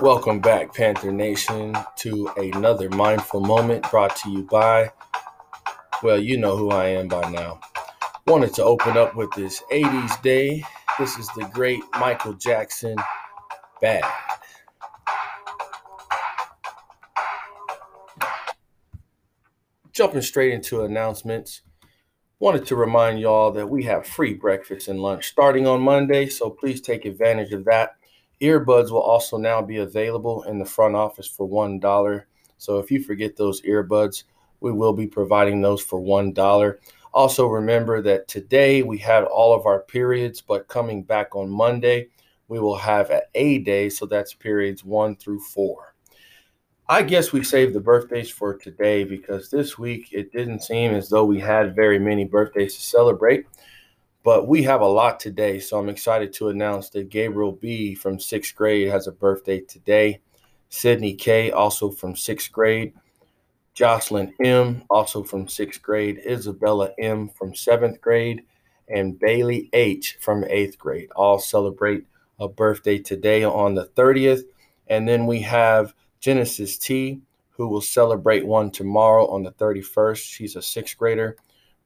[0.00, 4.92] Welcome back, Panther Nation, to another mindful moment brought to you by,
[6.02, 7.60] well, you know who I am by now.
[8.26, 10.64] Wanted to open up with this 80s day.
[10.98, 12.96] This is the great Michael Jackson,
[13.82, 14.02] Bad.
[19.92, 21.60] Jumping straight into announcements,
[22.38, 26.48] wanted to remind y'all that we have free breakfast and lunch starting on Monday, so
[26.48, 27.96] please take advantage of that.
[28.40, 32.24] Earbuds will also now be available in the front office for $1.
[32.56, 34.24] So if you forget those earbuds,
[34.60, 36.76] we will be providing those for $1.
[37.12, 42.08] Also, remember that today we had all of our periods, but coming back on Monday,
[42.48, 43.88] we will have an A day.
[43.88, 45.94] So that's periods one through four.
[46.88, 51.08] I guess we saved the birthdays for today because this week it didn't seem as
[51.08, 53.46] though we had very many birthdays to celebrate.
[54.22, 57.94] But we have a lot today, so I'm excited to announce that Gabriel B.
[57.94, 60.20] from sixth grade has a birthday today.
[60.68, 61.50] Sydney K.
[61.50, 62.92] also from sixth grade.
[63.72, 64.82] Jocelyn M.
[64.90, 66.20] also from sixth grade.
[66.26, 67.30] Isabella M.
[67.30, 68.42] from seventh grade.
[68.88, 70.18] And Bailey H.
[70.20, 72.04] from eighth grade all celebrate
[72.38, 74.42] a birthday today on the 30th.
[74.88, 80.18] And then we have Genesis T., who will celebrate one tomorrow on the 31st.
[80.18, 81.36] She's a sixth grader.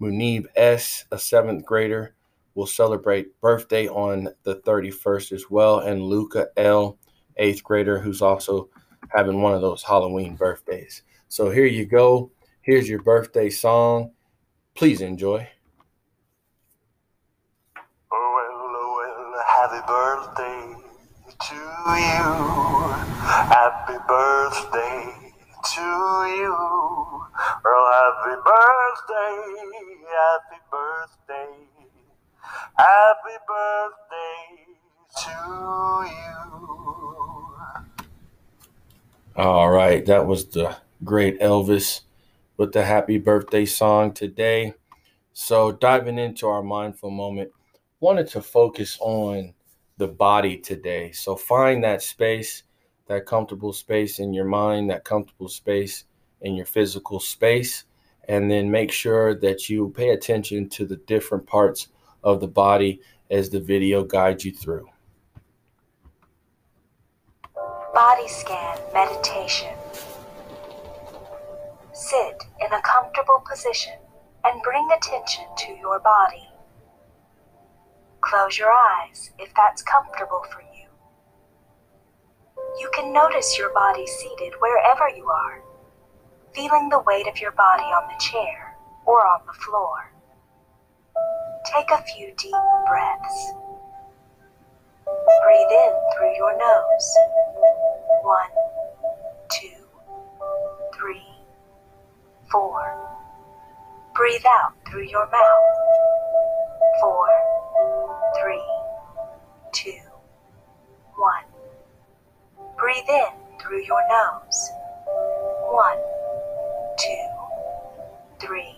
[0.00, 2.14] Muneeb S., a seventh grader
[2.54, 5.80] will celebrate birthday on the 31st as well.
[5.80, 6.98] And Luka L,
[7.36, 8.68] eighth grader, who's also
[9.08, 11.02] having one of those Halloween birthdays.
[11.28, 12.30] So here you go.
[12.60, 14.12] Here's your birthday song.
[14.74, 15.48] Please enjoy.
[19.44, 20.74] Happy birthday
[21.40, 22.32] to you.
[23.22, 25.32] Happy birthday
[25.64, 26.56] to you.
[27.64, 29.36] Well, happy birthday,
[30.10, 32.01] happy birthday.
[32.42, 34.74] Happy birthday
[35.24, 35.30] to
[36.08, 36.82] you.
[39.36, 42.02] All right, that was the great Elvis
[42.56, 44.74] with the happy birthday song today.
[45.32, 47.50] So, diving into our mindful moment,
[48.00, 49.54] wanted to focus on
[49.96, 51.12] the body today.
[51.12, 52.64] So, find that space,
[53.06, 56.04] that comfortable space in your mind, that comfortable space
[56.40, 57.84] in your physical space,
[58.28, 61.88] and then make sure that you pay attention to the different parts
[62.22, 63.00] of the body
[63.30, 64.88] as the video guides you through.
[67.94, 69.74] Body scan meditation.
[71.92, 73.94] Sit in a comfortable position
[74.44, 76.48] and bring attention to your body.
[78.20, 80.88] Close your eyes if that's comfortable for you.
[82.80, 85.62] You can notice your body seated wherever you are,
[86.54, 90.12] feeling the weight of your body on the chair or on the floor.
[91.64, 92.54] Take a few deep
[92.88, 93.52] breaths.
[95.06, 97.16] Breathe in through your nose.
[98.22, 98.50] One,
[99.48, 99.86] two,
[100.94, 101.22] three,
[102.50, 102.98] four.
[104.16, 105.72] Breathe out through your mouth.
[107.00, 107.28] Four,
[108.40, 108.64] three,
[109.72, 110.02] two,
[111.16, 111.44] one.
[112.76, 114.70] Breathe in through your nose.
[115.70, 115.98] One,
[116.98, 117.28] two,
[118.40, 118.76] three,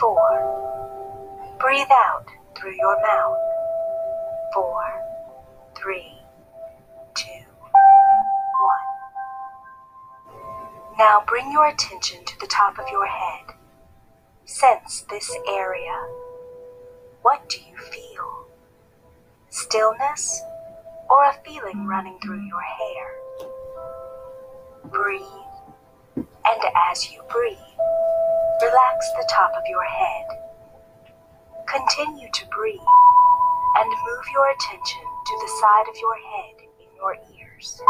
[0.00, 0.33] four.
[1.74, 3.36] Breathe out through your mouth.
[4.54, 4.84] Four,
[5.76, 6.12] three,
[7.16, 7.44] two,
[8.62, 8.86] one.
[10.96, 13.56] Now bring your attention to the top of your head.
[14.44, 16.00] Sense this area.
[17.22, 18.46] What do you feel?
[19.48, 20.42] Stillness
[21.10, 23.16] or a feeling running through your hair?
[24.92, 25.26] Breathe,
[26.14, 26.62] and
[26.92, 27.58] as you breathe,
[28.62, 30.24] relax the top of your head
[31.66, 32.80] Continue to breathe
[33.76, 37.80] and move your attention to the side of your head in your ears.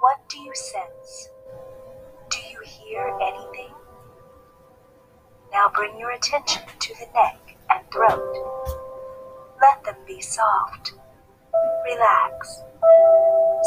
[0.00, 1.28] What do you sense?
[2.30, 3.74] Do you hear anything?
[5.52, 8.78] Now bring your attention to the neck and throat.
[9.60, 10.92] Let them be soft.
[11.84, 12.62] Relax.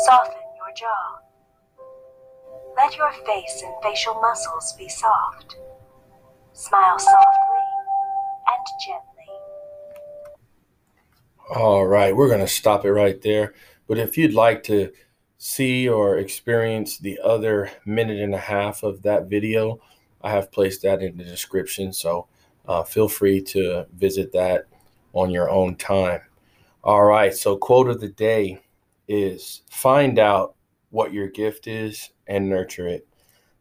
[0.05, 1.19] Soften your jaw.
[2.77, 5.57] Let your face and facial muscles be soft.
[6.53, 7.32] Smile softly
[11.49, 13.53] All right, we're going to stop it right there.
[13.87, 14.91] But if you'd like to
[15.37, 19.81] see or experience the other minute and a half of that video,
[20.21, 21.91] I have placed that in the description.
[21.91, 22.27] So
[22.65, 24.67] uh, feel free to visit that
[25.11, 26.21] on your own time.
[26.81, 28.59] All right, so quote of the day
[29.09, 30.55] is find out
[30.91, 33.05] what your gift is and nurture it.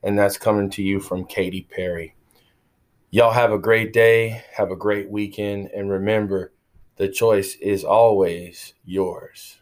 [0.05, 2.15] And that's coming to you from Katy Perry.
[3.11, 6.53] Y'all have a great day, have a great weekend, and remember
[6.97, 9.62] the choice is always yours.